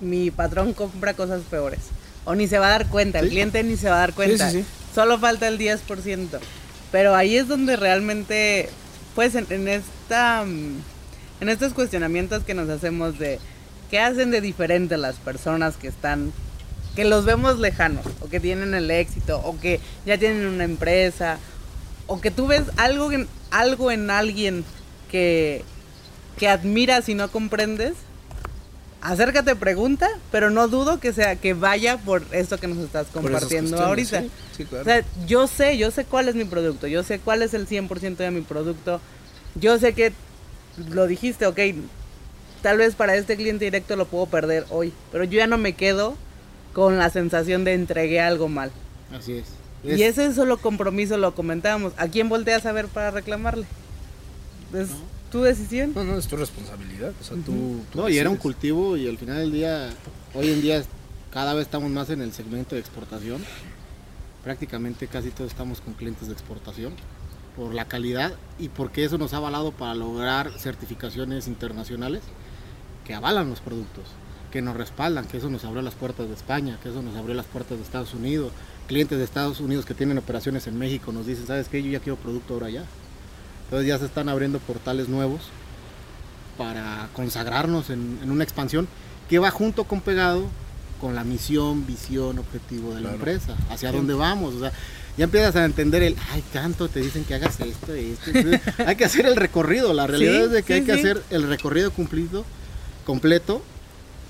[0.00, 1.80] mi patrón compra cosas peores.
[2.24, 4.50] O ni se va a dar cuenta, el cliente ni se va a dar cuenta.
[4.50, 4.94] Sí, sí, sí.
[4.94, 6.38] Solo falta el 10%.
[6.92, 8.68] Pero ahí es donde realmente,
[9.14, 10.80] pues en, en esta, mm,
[11.40, 13.38] en estos cuestionamientos que nos hacemos de
[13.90, 16.32] qué hacen de diferente las personas que están,
[16.94, 21.38] que los vemos lejanos, o que tienen el éxito, o que ya tienen una empresa,
[22.06, 24.64] o que tú ves algo en, algo en alguien
[25.10, 25.64] que,
[26.38, 27.94] que admiras y no comprendes,
[29.00, 33.80] acércate, pregunta, pero no dudo que sea que vaya por esto que nos estás compartiendo
[33.80, 34.22] ahorita.
[34.22, 34.82] Sí, sí, claro.
[34.82, 37.66] O sea, yo sé, yo sé cuál es mi producto, yo sé cuál es el
[37.66, 39.00] 100% de mi producto.
[39.56, 40.12] Yo sé que
[40.76, 41.58] lo dijiste, ok,
[42.62, 45.74] tal vez para este cliente directo lo puedo perder hoy, pero yo ya no me
[45.74, 46.16] quedo
[46.72, 48.70] con la sensación de entregué algo mal.
[49.12, 49.46] Así es.
[49.82, 51.94] Y ese es solo compromiso, lo comentábamos.
[51.96, 53.64] ¿A quién volteas a ver para reclamarle?
[54.74, 54.88] Es
[55.32, 55.92] tu decisión.
[55.94, 57.12] no, no, es tu responsabilidad.
[57.18, 59.90] O sea, tú, tú No, y era un cultivo y al final del día,
[60.34, 60.82] hoy en día
[61.32, 63.42] cada vez estamos más en el segmento de exportación.
[64.44, 66.92] Prácticamente casi todos estamos con clientes de exportación
[67.60, 72.22] por la calidad y porque eso nos ha avalado para lograr certificaciones internacionales
[73.04, 74.04] que avalan los productos,
[74.50, 77.34] que nos respaldan, que eso nos abrió las puertas de España, que eso nos abrió
[77.34, 78.50] las puertas de Estados Unidos.
[78.88, 81.82] Clientes de Estados Unidos que tienen operaciones en México nos dicen, ¿sabes qué?
[81.82, 82.84] Yo ya quiero producto ahora ya.
[83.64, 85.42] Entonces ya se están abriendo portales nuevos
[86.56, 88.88] para consagrarnos en, en una expansión
[89.28, 90.46] que va junto con pegado
[90.98, 94.54] con la misión, visión, objetivo de la empresa, hacia dónde vamos.
[94.54, 94.72] O sea,
[95.16, 98.30] ya empiezas a entender el, ay, tanto te dicen que hagas esto, esto.
[98.30, 98.72] esto".
[98.86, 99.92] hay que hacer el recorrido.
[99.92, 100.98] La realidad Sí, es de que sí, hay que sí.
[101.00, 102.44] hacer el recorrido cumplido,
[103.04, 103.62] completo.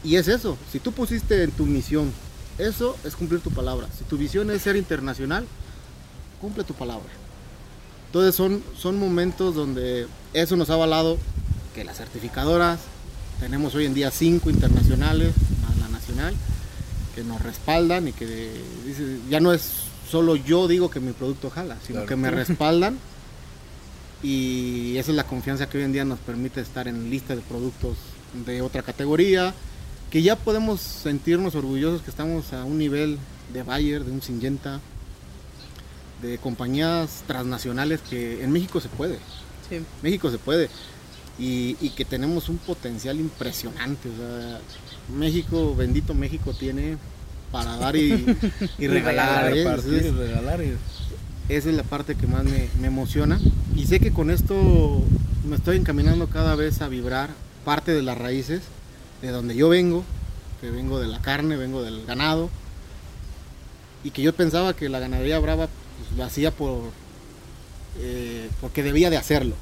[0.02, 0.56] Y es eso.
[0.72, 2.12] Si tú pusiste en tu misión,
[2.58, 3.86] eso es cumplir tu palabra.
[3.98, 5.46] Si tu visión es ser internacional,
[6.40, 7.08] cumple tu palabra.
[8.06, 11.18] Entonces son, son momentos donde eso nos ha avalado
[11.74, 12.80] que las certificadoras,
[13.38, 16.34] tenemos hoy en día cinco internacionales, más la nacional,
[17.14, 18.50] que nos respaldan y que
[18.84, 19.62] dice, ya no es
[20.10, 22.08] solo yo digo que mi producto jala, sino Claro.
[22.08, 22.98] que me respaldan
[24.22, 27.40] y esa es la confianza que hoy en día nos permite estar en lista de
[27.42, 27.96] productos
[28.44, 29.54] de otra categoría,
[30.10, 33.18] que ya podemos sentirnos orgullosos que estamos a un nivel
[33.52, 34.80] de Bayer, de un Syngenta,
[36.20, 39.18] de compañías transnacionales que en México se puede.
[39.68, 39.80] Sí.
[40.02, 40.68] México se puede.
[41.38, 44.10] Y, y que tenemos un potencial impresionante.
[44.10, 44.60] O sea,
[45.16, 46.98] México, bendito México, tiene
[47.52, 48.36] para dar y,
[48.78, 49.52] y regalar.
[49.56, 49.60] ¿eh?
[49.62, 50.62] y regalar.
[50.62, 50.76] y-
[51.48, 53.40] esa es la parte que más me, me emociona.
[53.74, 55.02] Y sé que con esto
[55.48, 57.30] me estoy encaminando cada vez a vibrar
[57.64, 58.62] parte de las raíces
[59.20, 60.04] de donde yo vengo,
[60.60, 62.50] que vengo de la carne, vengo del ganado.
[64.04, 65.66] Y que yo pensaba que la ganadería brava
[65.98, 66.84] pues, lo hacía por,
[67.98, 69.54] eh, porque debía de hacerlo.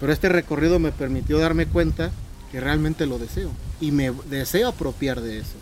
[0.00, 2.12] Pero este recorrido me permitió darme cuenta
[2.52, 3.50] que realmente lo deseo.
[3.80, 5.56] Y me deseo apropiar de eso,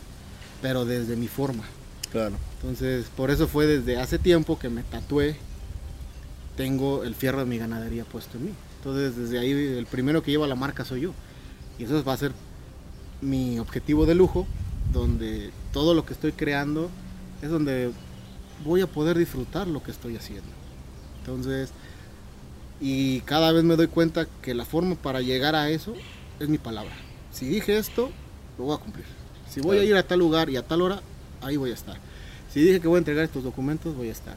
[0.63, 1.65] pero desde mi forma.
[2.11, 2.37] Claro.
[2.61, 5.37] Entonces, por eso fue desde hace tiempo que me tatué.
[6.57, 8.53] Tengo el fierro de mi ganadería puesto en mí.
[8.79, 11.13] Entonces, desde ahí, el primero que lleva la marca soy yo.
[11.79, 12.33] Y eso va a ser
[13.21, 14.47] mi objetivo de lujo,
[14.93, 16.91] donde todo lo que estoy creando
[17.43, 17.91] es donde
[18.65, 20.49] voy a poder disfrutar lo que estoy haciendo.
[21.21, 21.71] Entonces,
[22.81, 25.95] y cada vez me doy cuenta que la forma para llegar a eso
[26.41, 26.95] es mi palabra.
[27.33, 28.11] Si dije esto,
[28.59, 29.07] lo voy a cumplir.
[29.57, 31.01] Si voy a ir a tal lugar y a tal hora,
[31.41, 31.97] ahí voy a estar.
[32.53, 34.37] Si dije que voy a entregar estos documentos, voy a estar.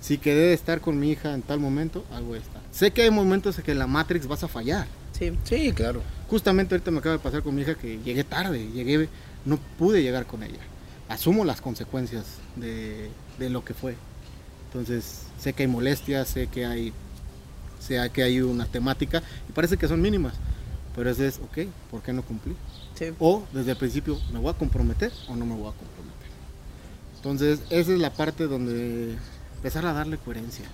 [0.00, 2.60] Si quedé de estar con mi hija en tal momento, ahí voy a estar.
[2.72, 4.88] Sé que hay momentos en que en la Matrix vas a fallar.
[5.16, 5.38] Sí.
[5.44, 6.02] Sí, claro.
[6.28, 9.08] Justamente ahorita me acaba de pasar con mi hija que llegué tarde, llegué,
[9.44, 10.58] no pude llegar con ella.
[11.08, 12.24] Asumo las consecuencias
[12.56, 13.94] de, de lo que fue.
[14.66, 16.92] Entonces, sé que hay molestias, sé que hay,
[17.78, 20.34] sé que hay una temática y parece que son mínimas.
[20.96, 22.56] Pero ese es, ok, ¿por qué no cumplí?
[22.94, 23.12] Sí.
[23.20, 26.16] O desde el principio, ¿me voy a comprometer o no me voy a comprometer?
[27.16, 29.18] Entonces, esa es la parte donde
[29.56, 30.64] empezar a darle coherencia.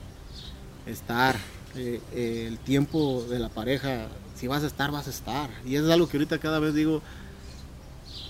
[0.87, 1.37] Estar,
[1.75, 4.07] eh, eh, el tiempo de la pareja,
[4.37, 5.51] si vas a estar, vas a estar.
[5.67, 7.03] Y eso es algo que ahorita cada vez digo,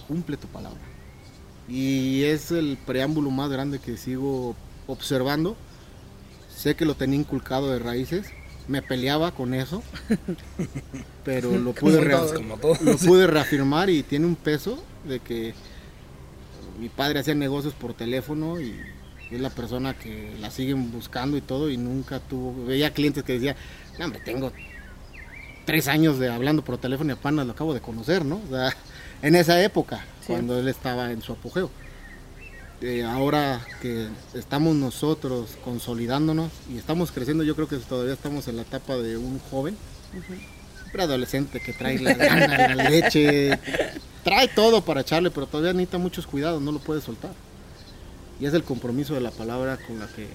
[0.09, 0.81] cumple tu palabra.
[1.69, 5.57] Y es el preámbulo más grande que sigo observando.
[6.57, 8.27] Sé que lo tenía inculcado de raíces,
[8.73, 9.83] me peleaba con eso,
[11.25, 11.99] pero lo pude,
[12.61, 12.81] todos.
[12.81, 15.53] lo pude reafirmar y tiene un peso de que
[16.81, 18.75] mi padre hacía negocios por teléfono y
[19.31, 23.35] es la persona que la siguen buscando y todo y nunca tuvo, veía clientes que
[23.35, 23.57] decía,
[23.99, 24.53] no hombre, tengo
[25.67, 28.41] tres años de hablando por teléfono y apenas lo acabo de conocer, ¿no?
[28.49, 28.75] O sea,
[29.21, 30.29] en esa época, Sí.
[30.29, 31.69] cuando él estaba en su apogeo.
[32.85, 38.57] Eh, ahora que estamos nosotros consolidándonos y estamos creciendo, yo creo que todavía estamos en
[38.57, 39.77] la etapa de un joven,
[40.93, 43.57] un adolescente que trae la gana, la leche,
[44.25, 47.31] trae todo para echarle, pero todavía necesita muchos cuidados, no lo puede soltar.
[48.41, 50.27] Y es el compromiso de la palabra con la que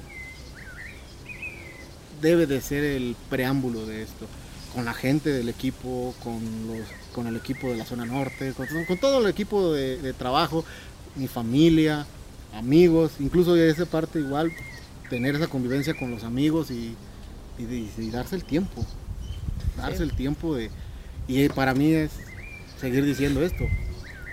[2.21, 4.25] debe de ser el preámbulo de esto,
[4.73, 8.67] con la gente del equipo, con, los, con el equipo de la zona norte, con,
[8.85, 10.63] con todo el equipo de, de trabajo,
[11.17, 12.07] mi familia,
[12.57, 14.51] amigos, incluso de esa parte igual,
[15.09, 16.95] tener esa convivencia con los amigos y,
[17.57, 18.85] y darse el tiempo,
[19.77, 20.03] darse Sí.
[20.03, 20.69] el tiempo de...
[21.27, 22.11] Y para mí es
[22.79, 23.65] seguir diciendo esto,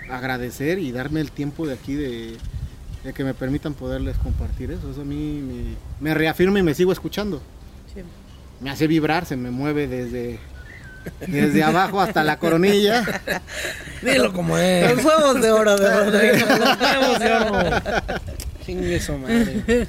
[0.09, 2.37] agradecer y darme el tiempo de aquí de,
[3.03, 4.91] de que me permitan poderles compartir eso.
[4.91, 5.75] Eso a mí me,
[6.09, 7.41] me reafirma y me sigo escuchando.
[7.93, 8.01] Sí.
[8.61, 10.39] Me hace vibrar, se me mueve desde,
[11.27, 13.03] desde abajo hasta la coronilla.
[14.01, 14.95] Dilo como es.
[14.95, 16.45] Los huevos de oro de Rodrigo.
[16.47, 17.69] Los huevos de oro.
[18.65, 19.87] Chingue su madre.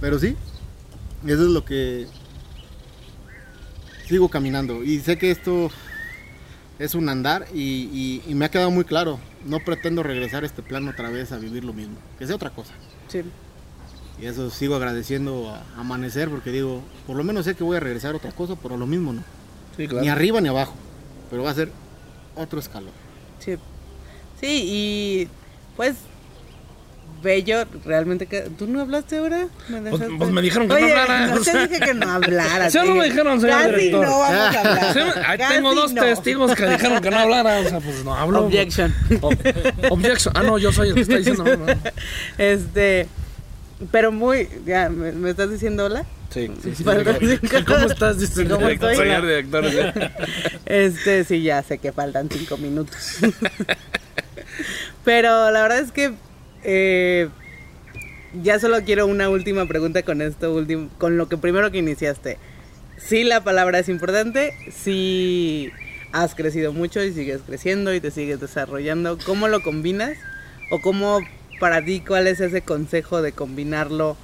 [0.00, 0.36] Pero sí,
[1.24, 2.06] eso es lo que
[4.08, 4.84] sigo caminando.
[4.84, 5.70] Y sé que esto
[6.78, 9.18] es un andar y, y- y me ha quedado muy claro.
[9.44, 12.50] No pretendo regresar a este plano otra vez a vivir lo mismo, que sea otra
[12.50, 12.72] cosa.
[13.08, 13.22] Sí.
[14.20, 17.80] Y eso sigo agradeciendo a Amanecer porque digo, por lo menos sé que voy a
[17.80, 19.22] regresar a otra cosa, pero lo mismo no.
[19.76, 20.74] Sí, Ni arriba ni abajo,
[21.30, 21.70] pero va a ser
[22.34, 22.92] otro escalón.
[23.38, 23.56] Sí.
[24.40, 25.28] Sí, y
[25.76, 25.96] pues
[27.22, 29.48] bello, realmente que tú no hablaste ahora.
[29.68, 30.14] ¿Me Pues- dejaste?
[30.18, 32.72] pues me dijeron que no Oye, hablara, No te dije que no hablaras.
[32.72, 34.06] Sí, no me dije, dijeron, señor Casi director.
[34.06, 34.92] no vamos a hablar.
[34.94, 36.02] Sí, ahí Casi tengo dos no.
[36.02, 37.58] testigos que dijeron que no hablara.
[37.60, 38.44] O sea, pues no hablo.
[38.46, 38.94] Objection.
[39.20, 40.34] Ob- objection.
[40.36, 41.44] Ah, no, yo soy el que está diciendo.
[41.44, 41.74] No, no.
[42.38, 43.08] Este,
[43.90, 46.06] pero muy, ya, ¿me, me estás diciendo hola?
[46.30, 46.84] Sí, sí, sí.
[47.66, 48.18] ¿Cómo estás?
[48.18, 48.90] Dice el ¿Cómo director.
[48.92, 49.06] estoy?
[49.06, 49.70] Señor director.
[49.70, 50.12] ya.
[50.66, 53.18] Este, sí, ya sé que faltan cinco minutos.
[55.04, 56.12] Pero la verdad es que
[56.64, 57.28] eh,
[58.42, 62.38] ya solo quiero una última pregunta con esto último, con lo que primero que iniciaste.
[62.98, 65.70] Sí, la palabra es importante, sí
[66.12, 69.18] has crecido mucho y sigues creciendo y te sigues desarrollando.
[69.24, 70.16] ¿Cómo lo combinas?
[70.70, 71.20] ¿O cómo
[71.58, 74.16] para ti cuál es ese consejo de combinarlo?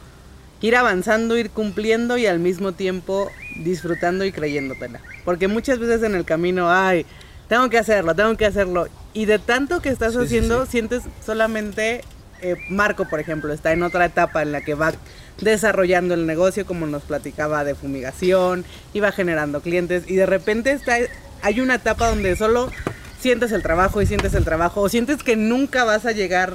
[0.61, 5.01] Ir avanzando, ir cumpliendo y al mismo tiempo disfrutando y creyéndotela.
[5.25, 7.05] Porque muchas veces en el camino, ay,
[7.49, 8.87] tengo que hacerlo, tengo que hacerlo.
[9.13, 10.73] Y de tanto que estás Sí, sí, haciendo, sí.
[10.73, 12.03] sientes solamente,
[12.43, 14.93] eh, Marco, por ejemplo, está en otra etapa en la que va
[15.41, 18.65] desarrollando el negocio, como nos platicaba de fumigación,
[18.95, 20.97] iba generando clientes y de repente está,
[21.43, 22.71] hay una etapa donde solo
[23.19, 26.53] sientes el trabajo y sientes el trabajo o sientes que nunca vas a llegar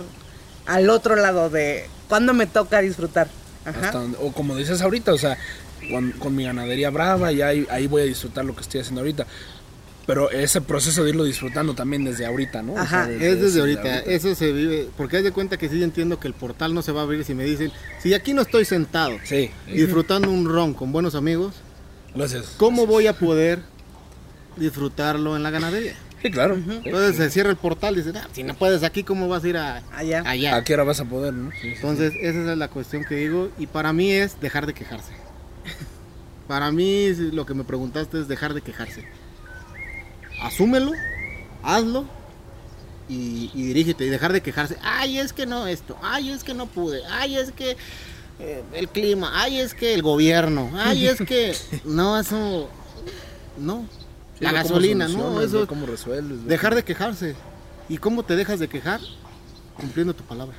[0.67, 3.27] al otro lado de cuando me toca disfrutar.
[3.65, 3.91] Ajá.
[3.91, 5.37] Donde- o como dices ahorita, o sea,
[5.91, 9.01] con, con mi ganadería brava, y ahí, ahí voy a disfrutar lo que estoy haciendo
[9.01, 9.25] ahorita.
[10.05, 12.73] Pero ese proceso de irlo disfrutando también desde ahorita, ¿no?
[12.73, 13.11] O sea, Ajá.
[13.11, 16.33] Es desde ahorita, eso se vive, porque haz de cuenta que sí entiendo que el
[16.33, 19.51] portal no se va a abrir si me dicen, si aquí no estoy sentado Sí,
[19.69, 21.55] disfrutando un ron con buenos amigos,
[22.15, 22.53] gracias.
[22.55, 23.59] ¿cómo voy a poder
[24.55, 25.95] disfrutarlo en la ganadería?
[26.21, 26.55] Sí, claro.
[26.55, 29.47] Entonces se cierra el portal y dicen, "Ah, si no puedes aquí, ¿cómo vas a
[29.47, 30.23] ir a, Allá.
[30.25, 30.55] allá?
[30.55, 31.51] ¿A qué hora vas a poder, no?
[31.51, 31.67] Sí, sí.
[31.75, 33.49] Entonces, esa es la cuestión que digo.
[33.59, 35.11] Y para mí es dejar de quejarse.
[36.47, 39.03] Para mí, lo que me preguntaste es dejar de quejarse.
[40.41, 40.91] Asúmelo,
[41.61, 42.05] hazlo
[43.09, 44.05] y, y dirígete.
[44.05, 44.77] Y dejar de quejarse.
[44.81, 45.97] Ay, es que no esto.
[46.01, 47.01] Ay, es que no pude.
[47.09, 47.75] Ay, es que
[48.39, 49.31] eh, el clima.
[49.35, 50.71] Ay, es que el gobierno.
[50.75, 51.53] Ay, es que.
[51.85, 52.69] No, eso.
[53.57, 53.85] No.
[54.37, 55.41] Sí, la gasolina, ¿no?
[55.41, 55.65] Eso.
[55.67, 56.43] ¿Cómo resuelves?
[56.43, 57.35] ve Dejar de quejarse.
[57.89, 58.99] ¿Y cómo te dejas de quejar?
[59.75, 60.55] Cumpliendo tu palabra.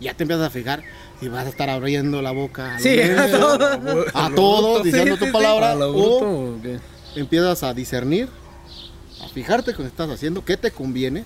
[0.00, 0.82] Ya te empiezas a fijar
[1.20, 2.76] y vas a estar abriendo la boca.
[2.76, 4.04] a Sí, a todo.
[4.14, 5.72] A todo, diciendo Sí, tu palabra.
[5.72, 6.78] ¿A lo o bruto o qué?
[7.16, 8.28] empiezas a discernir,
[9.24, 11.24] a fijarte con lo que estás haciendo, qué te conviene,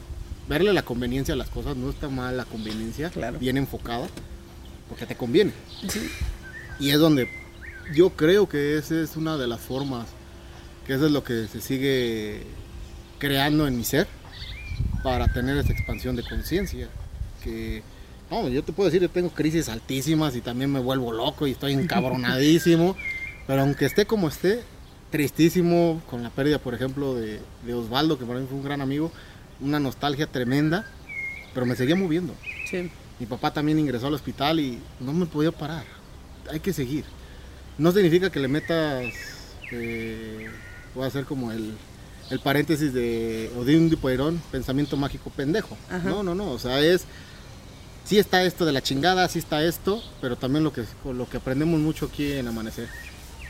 [0.49, 1.77] verle la conveniencia a las cosas.
[1.77, 3.39] No está mal la conveniencia, Claro.
[3.39, 4.09] bien enfocada,
[4.89, 5.53] porque te conviene.
[6.81, 7.29] Y es donde
[7.95, 10.07] yo creo que esa es una de las formas,
[10.87, 12.43] que eso es lo que se sigue
[13.19, 14.07] creando en mi ser
[15.03, 16.89] para tener esa expansión de conciencia.
[17.43, 17.83] Que,
[18.31, 21.53] no, yo te puedo decir, yo tengo crisis altísimas y también me vuelvo loco y
[21.53, 22.97] estoy encabronadísimo,
[23.47, 24.63] pero aunque esté como esté,
[25.11, 28.81] tristísimo con la pérdida, por ejemplo, de, de Osvaldo, que para mí fue un gran
[28.81, 29.13] amigo,
[29.61, 30.87] una nostalgia tremenda,
[31.55, 32.35] pero me seguía moviendo.
[32.69, 32.91] Sí.
[33.21, 35.85] Mi papá también ingresó al hospital y no me podía parar.
[36.51, 37.05] Hay que seguir.
[37.79, 39.13] no significa que le metas,
[39.71, 40.51] eh,
[40.95, 41.75] voy a hacer como el,
[42.31, 45.77] el paréntesis de Odín Dupeirón, pensamiento mágico pendejo.
[45.91, 46.09] Ajá.
[46.09, 47.05] No, no, no, o sea, es,
[48.05, 51.37] sí está esto de la chingada, sí está esto, pero también lo que, lo que
[51.39, 52.89] aprendemos mucho aquí en Amanecer.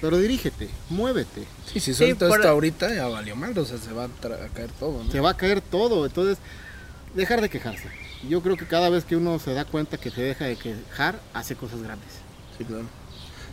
[0.00, 3.78] Pero dirígete, muévete, Sí, si Sí, suelto por- esto ahorita ya valió mal, o sea,
[3.78, 5.10] se va a, a caer todo, ¿no?
[5.12, 6.38] se va a caer todo, entonces
[7.14, 7.88] dejar de quejarse.
[8.28, 11.20] Yo creo que cada vez que uno se da cuenta que se deja de quejar,
[11.34, 12.08] hace cosas grandes.
[12.58, 12.86] Sí, claro.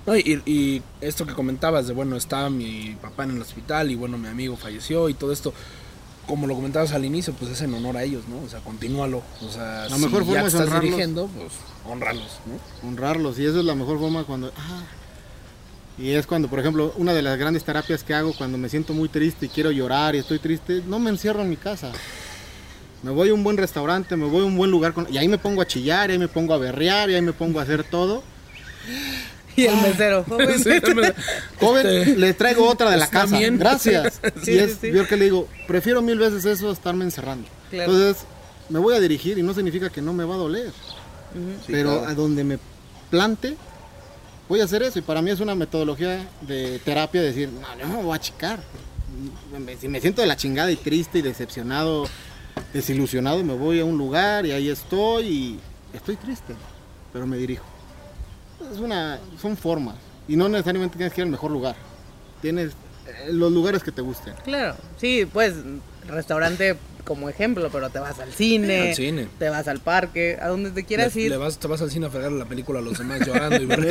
[0.10, 3.95] No, y, y esto que comentabas de, bueno, estaba mi papá en el hospital y
[3.95, 5.54] bueno, mi amigo falleció y todo esto,
[6.26, 8.39] como lo comentabas al inicio, pues es en honor a ellos, ¿no?
[8.43, 9.22] O sea, continúalo.
[9.48, 11.52] O sea, La mejor ya forma es estás dirigiendo, pues
[11.86, 12.88] honrarlos, ¿no?
[12.89, 14.82] honrarlos y eso es la mejor forma cuando ah,
[15.98, 18.93] y es cuando por ejemplo una de las grandes terapias que hago cuando me siento
[18.93, 21.91] muy triste y quiero llorar y estoy triste no me encierro en mi casa
[23.02, 25.28] me voy a un buen restaurante me voy a un buen lugar con- y ahí
[25.28, 27.63] me pongo a chillar y ahí me pongo a berrear y ahí me pongo a
[27.63, 28.22] hacer todo
[29.63, 30.60] Y el mesero, joven.
[30.63, 31.13] Sí, me-
[31.60, 33.58] joven Este, le traigo otra de la está casa bien.
[33.60, 34.91] gracias Sí, y es sí.
[34.91, 37.91] yo que le digo prefiero mil veces eso a estarme encerrando Claro.
[37.93, 38.24] entonces
[38.69, 40.72] me voy a dirigir y no significa que no me va a doler
[41.67, 42.08] pero claro.
[42.08, 42.58] a donde me
[43.12, 43.56] plante
[44.48, 47.98] voy a hacer eso y para mí es una metodología de terapia decir no no
[47.98, 48.60] me voy a achicar
[49.80, 52.08] si me siento de la chingada y triste y decepcionado
[52.74, 55.60] desilusionado me voy a un lugar y ahí estoy y
[55.93, 56.56] estoy triste
[57.13, 57.65] pero me dirijo
[58.74, 59.95] es una son formas
[60.28, 61.76] y no necesariamente tienes que ir al mejor lugar
[62.41, 62.72] tienes
[63.08, 65.56] eh, los lugares que te gusten Claro, sí, pues
[66.08, 69.28] restaurante como ejemplo, pero te vas al cine, Al cine.
[69.39, 71.32] te vas al parque, a donde te quieras le, ir.
[71.32, 73.65] le vas, te vas al cine a fregar la película a los demás llorando y
[73.67, 73.88] Pero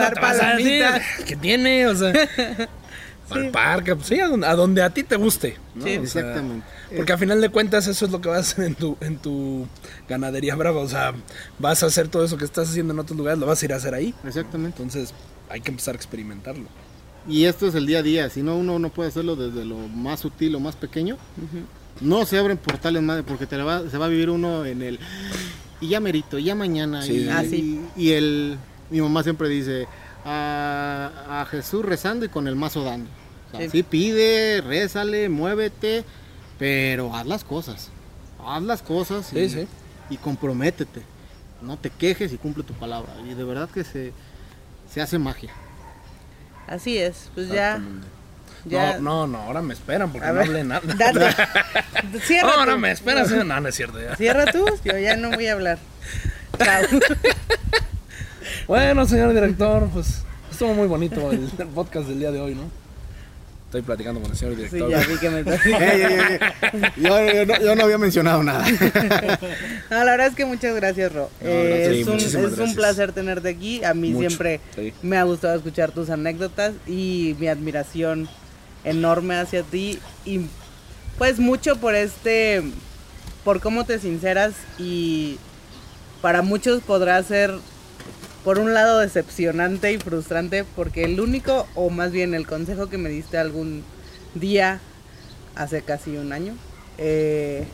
[0.00, 0.86] dar te vas al cine.
[1.26, 1.86] ¿qué tiene?
[1.88, 2.12] O sea,
[3.30, 5.56] al parque, pues sí, a donde, a donde a ti te guste.
[5.74, 5.84] ¿no?
[5.84, 5.96] Sí.
[5.98, 6.66] O sea, Exactamente.
[6.96, 9.16] porque a final de cuentas eso es lo que vas a hacer en tu, en
[9.18, 9.66] tu
[10.08, 10.80] ganadería brava.
[10.80, 11.12] O sea,
[11.58, 13.72] vas a hacer todo eso que estás haciendo en otros lugares, lo vas a ir
[13.72, 14.14] a hacer ahí.
[14.26, 15.12] exactamente Entonces
[15.48, 16.68] hay que empezar a experimentarlo.
[17.28, 19.76] Y esto es el día a día, si no uno no puede hacerlo desde lo
[19.88, 21.16] más sutil o más pequeño.
[22.00, 24.82] No se abren portales más porque te la va- se va a vivir uno en
[24.82, 24.98] el
[25.80, 27.02] y ya merito, ya mañana.
[27.02, 27.12] Sí.
[27.24, 27.80] Y, Ah, sí.
[27.96, 28.58] y el
[28.90, 29.86] mi mamá siempre dice
[30.26, 33.08] a, a Jesús rezando y con el mazo dando.
[33.52, 33.82] O sea, Sí.
[33.82, 36.04] pide, rézale, muévete,
[36.58, 37.90] pero haz las cosas.
[38.44, 39.68] Haz las cosas y, Sí, sí.
[40.10, 41.02] y comprométete.
[41.62, 43.12] No te quejes y cumple tu palabra.
[43.28, 44.12] Y de verdad que se,
[44.92, 45.52] se hace magia.
[46.66, 47.80] Así es, pues ya.
[48.64, 50.82] No, no, no, ahora me esperan porque A no ver, hablé nada.
[50.98, 52.20] Date.
[52.22, 52.50] Cierra.
[52.54, 52.78] ahora tú.
[52.80, 53.30] me esperas.
[53.30, 54.16] No, no es cierto ya.
[54.16, 55.78] Cierra tú, yo ya no voy a hablar.
[56.58, 56.82] Chao.
[58.66, 62.62] Bueno, señor director, pues estuvo muy bonito el, el podcast del día de hoy, ¿no?
[63.66, 64.90] Estoy platicando con el señor Sí, director.
[64.90, 66.38] ya vi que me estás Ey, ey, ey,
[66.72, 66.80] ey.
[66.96, 68.64] Yo, yo no, yo no había mencionado nada.
[69.90, 71.30] No, la verdad es que muchas gracias, Ro.
[71.40, 72.02] No, Eh.
[72.04, 73.82] Sí, es un, placer tenerte aquí.
[73.84, 74.92] A mí Mucho, siempre sí.
[75.02, 78.28] me ha gustado escuchar tus anécdotas y mi admiración
[78.84, 79.98] enorme hacia ti.
[80.24, 80.42] Y
[81.18, 82.62] pues mucho por este,
[83.44, 85.38] por cómo te sinceras y
[86.22, 87.52] para muchos podrá ser
[88.46, 92.96] por un lado decepcionante y frustrante porque el único o más bien el consejo que
[92.96, 93.82] me diste algún
[94.36, 94.78] día
[95.56, 96.54] hace casi un año
[96.96, 97.64] eh,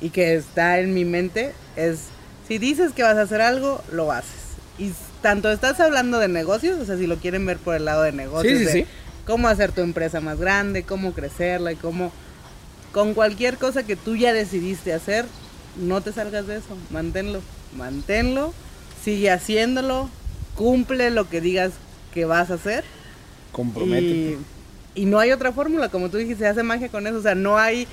[0.00, 2.04] y que está en mi mente es
[2.48, 4.32] si dices que vas a hacer algo lo haces
[4.78, 8.02] y tanto estás hablando de negocios o sea si lo quieren ver por el lado
[8.02, 8.86] de negocios Sí, sí, de sí.
[9.26, 12.12] cómo hacer tu empresa más grande cómo crecerla y cómo
[12.92, 15.26] con cualquier cosa que tú ya decidiste hacer
[15.76, 17.42] no te salgas de eso manténlo
[17.76, 18.54] manténlo
[19.08, 20.10] sigue haciéndolo
[20.54, 21.72] cumple lo que digas
[22.12, 22.84] que vas a hacer
[23.52, 24.36] Comprométete.
[24.94, 27.16] y, y no hay otra fórmula, como tú dijiste, se hace magia con eso.
[27.16, 27.86] O sea, no hay,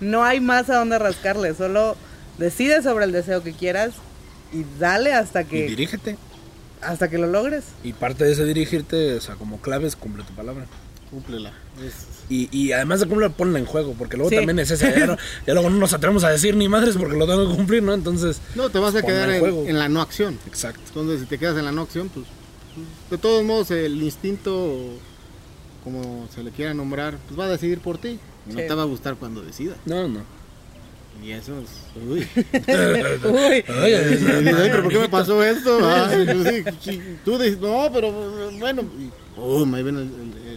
[0.00, 1.54] no hay más a dónde rascarle.
[1.54, 1.96] Solo
[2.36, 3.92] decide sobre el deseo que quieras
[4.52, 6.18] y dale hasta Y que, dirígete.
[6.82, 7.64] hasta que lo logres.
[7.82, 10.66] Y parte de ese dirigirte, o sea, como claves, cumple tu palabra.
[11.10, 11.52] Cúmplela.
[11.82, 14.36] Es- Y, y además de cumplir, ponla en juego, porque luego Sí.
[14.36, 14.92] también es ese.
[14.98, 17.56] Ya, no- ya luego no nos atrevemos a decir ni madres porque lo tengo que
[17.56, 17.94] cumplir, ¿no?
[17.94, 19.64] Entonces, No, te vas a quedar en en, juego.
[19.66, 20.38] en la no acción.
[20.46, 20.80] exacto.
[20.88, 22.26] Entonces, si te quedas en la no acción, pues,
[23.10, 24.78] de todos modos, el instinto,
[25.84, 28.18] como se le quiera nombrar, pues va a decidir por ti.
[28.48, 29.76] Y No te va a gustar cuando decida.
[29.86, 30.20] No, no.
[31.24, 31.68] Y eso es.
[32.08, 32.20] Uy.
[32.36, 35.78] Uy, Ay, ay, Y dices, ay, "Ay, pero ¿por qué me pasó esto?
[36.44, 37.02] Sí, sí.
[37.24, 38.12] Tú dices, no, pero
[38.58, 38.82] bueno.
[38.98, 40.47] Y pum, ahí viene el, el-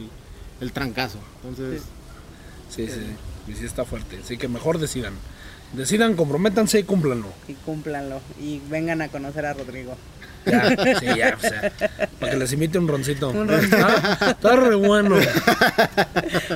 [0.62, 1.20] el- trancazo.
[1.44, 1.82] Entonces,
[2.70, 2.94] Sí, sí,
[3.48, 4.20] sí, sí está fuerte.
[4.24, 5.14] Así que mejor decidan.
[5.74, 7.28] Decidan, comprométanse y cúmplanlo.
[7.50, 8.22] y cúmplanlo.
[8.40, 9.96] Y vengan a conocer a Rodrigo.
[10.46, 10.70] Ya,
[11.00, 11.72] sí, ya, o sea,
[12.20, 13.30] para que les invite un roncito.
[13.30, 13.78] Un roncito.
[13.78, 15.16] Está, está re bueno.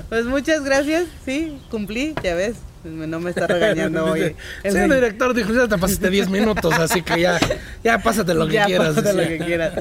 [0.09, 1.05] Pues muchas gracias.
[1.25, 2.55] Sí, cumplí, ya ves.
[2.83, 4.35] No me está regañando hoy.
[4.63, 7.39] Sí, El director dijo, ya te pasaste 10 minutos, así que ya,
[7.83, 8.93] ya pásate lo que Ya, quieras.
[8.95, 9.73] pásate lo que quieras.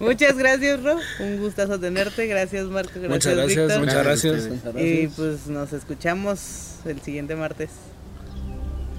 [0.00, 0.98] Muchas gracias, Ro.
[1.20, 2.26] Un gustazo tenerte.
[2.26, 2.90] Gracias, Marco.
[3.00, 3.78] Gracias, Muchas gracias, Víctor.
[3.80, 7.70] muchas Gracias Y pues nos escuchamos el siguiente martes.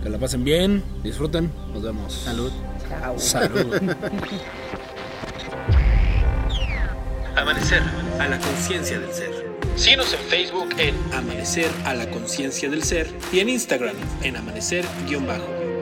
[0.01, 2.12] Que la pasen bien, disfruten, nos vemos.
[2.26, 2.51] Salud.
[2.99, 3.17] Chao.
[3.19, 3.73] Salud.
[7.35, 7.81] Amanecer
[8.19, 9.31] a la conciencia del ser.
[9.75, 15.72] Síguenos en Facebook en Amanecer a la conciencia del ser y en Instagram en amanecer-bajo.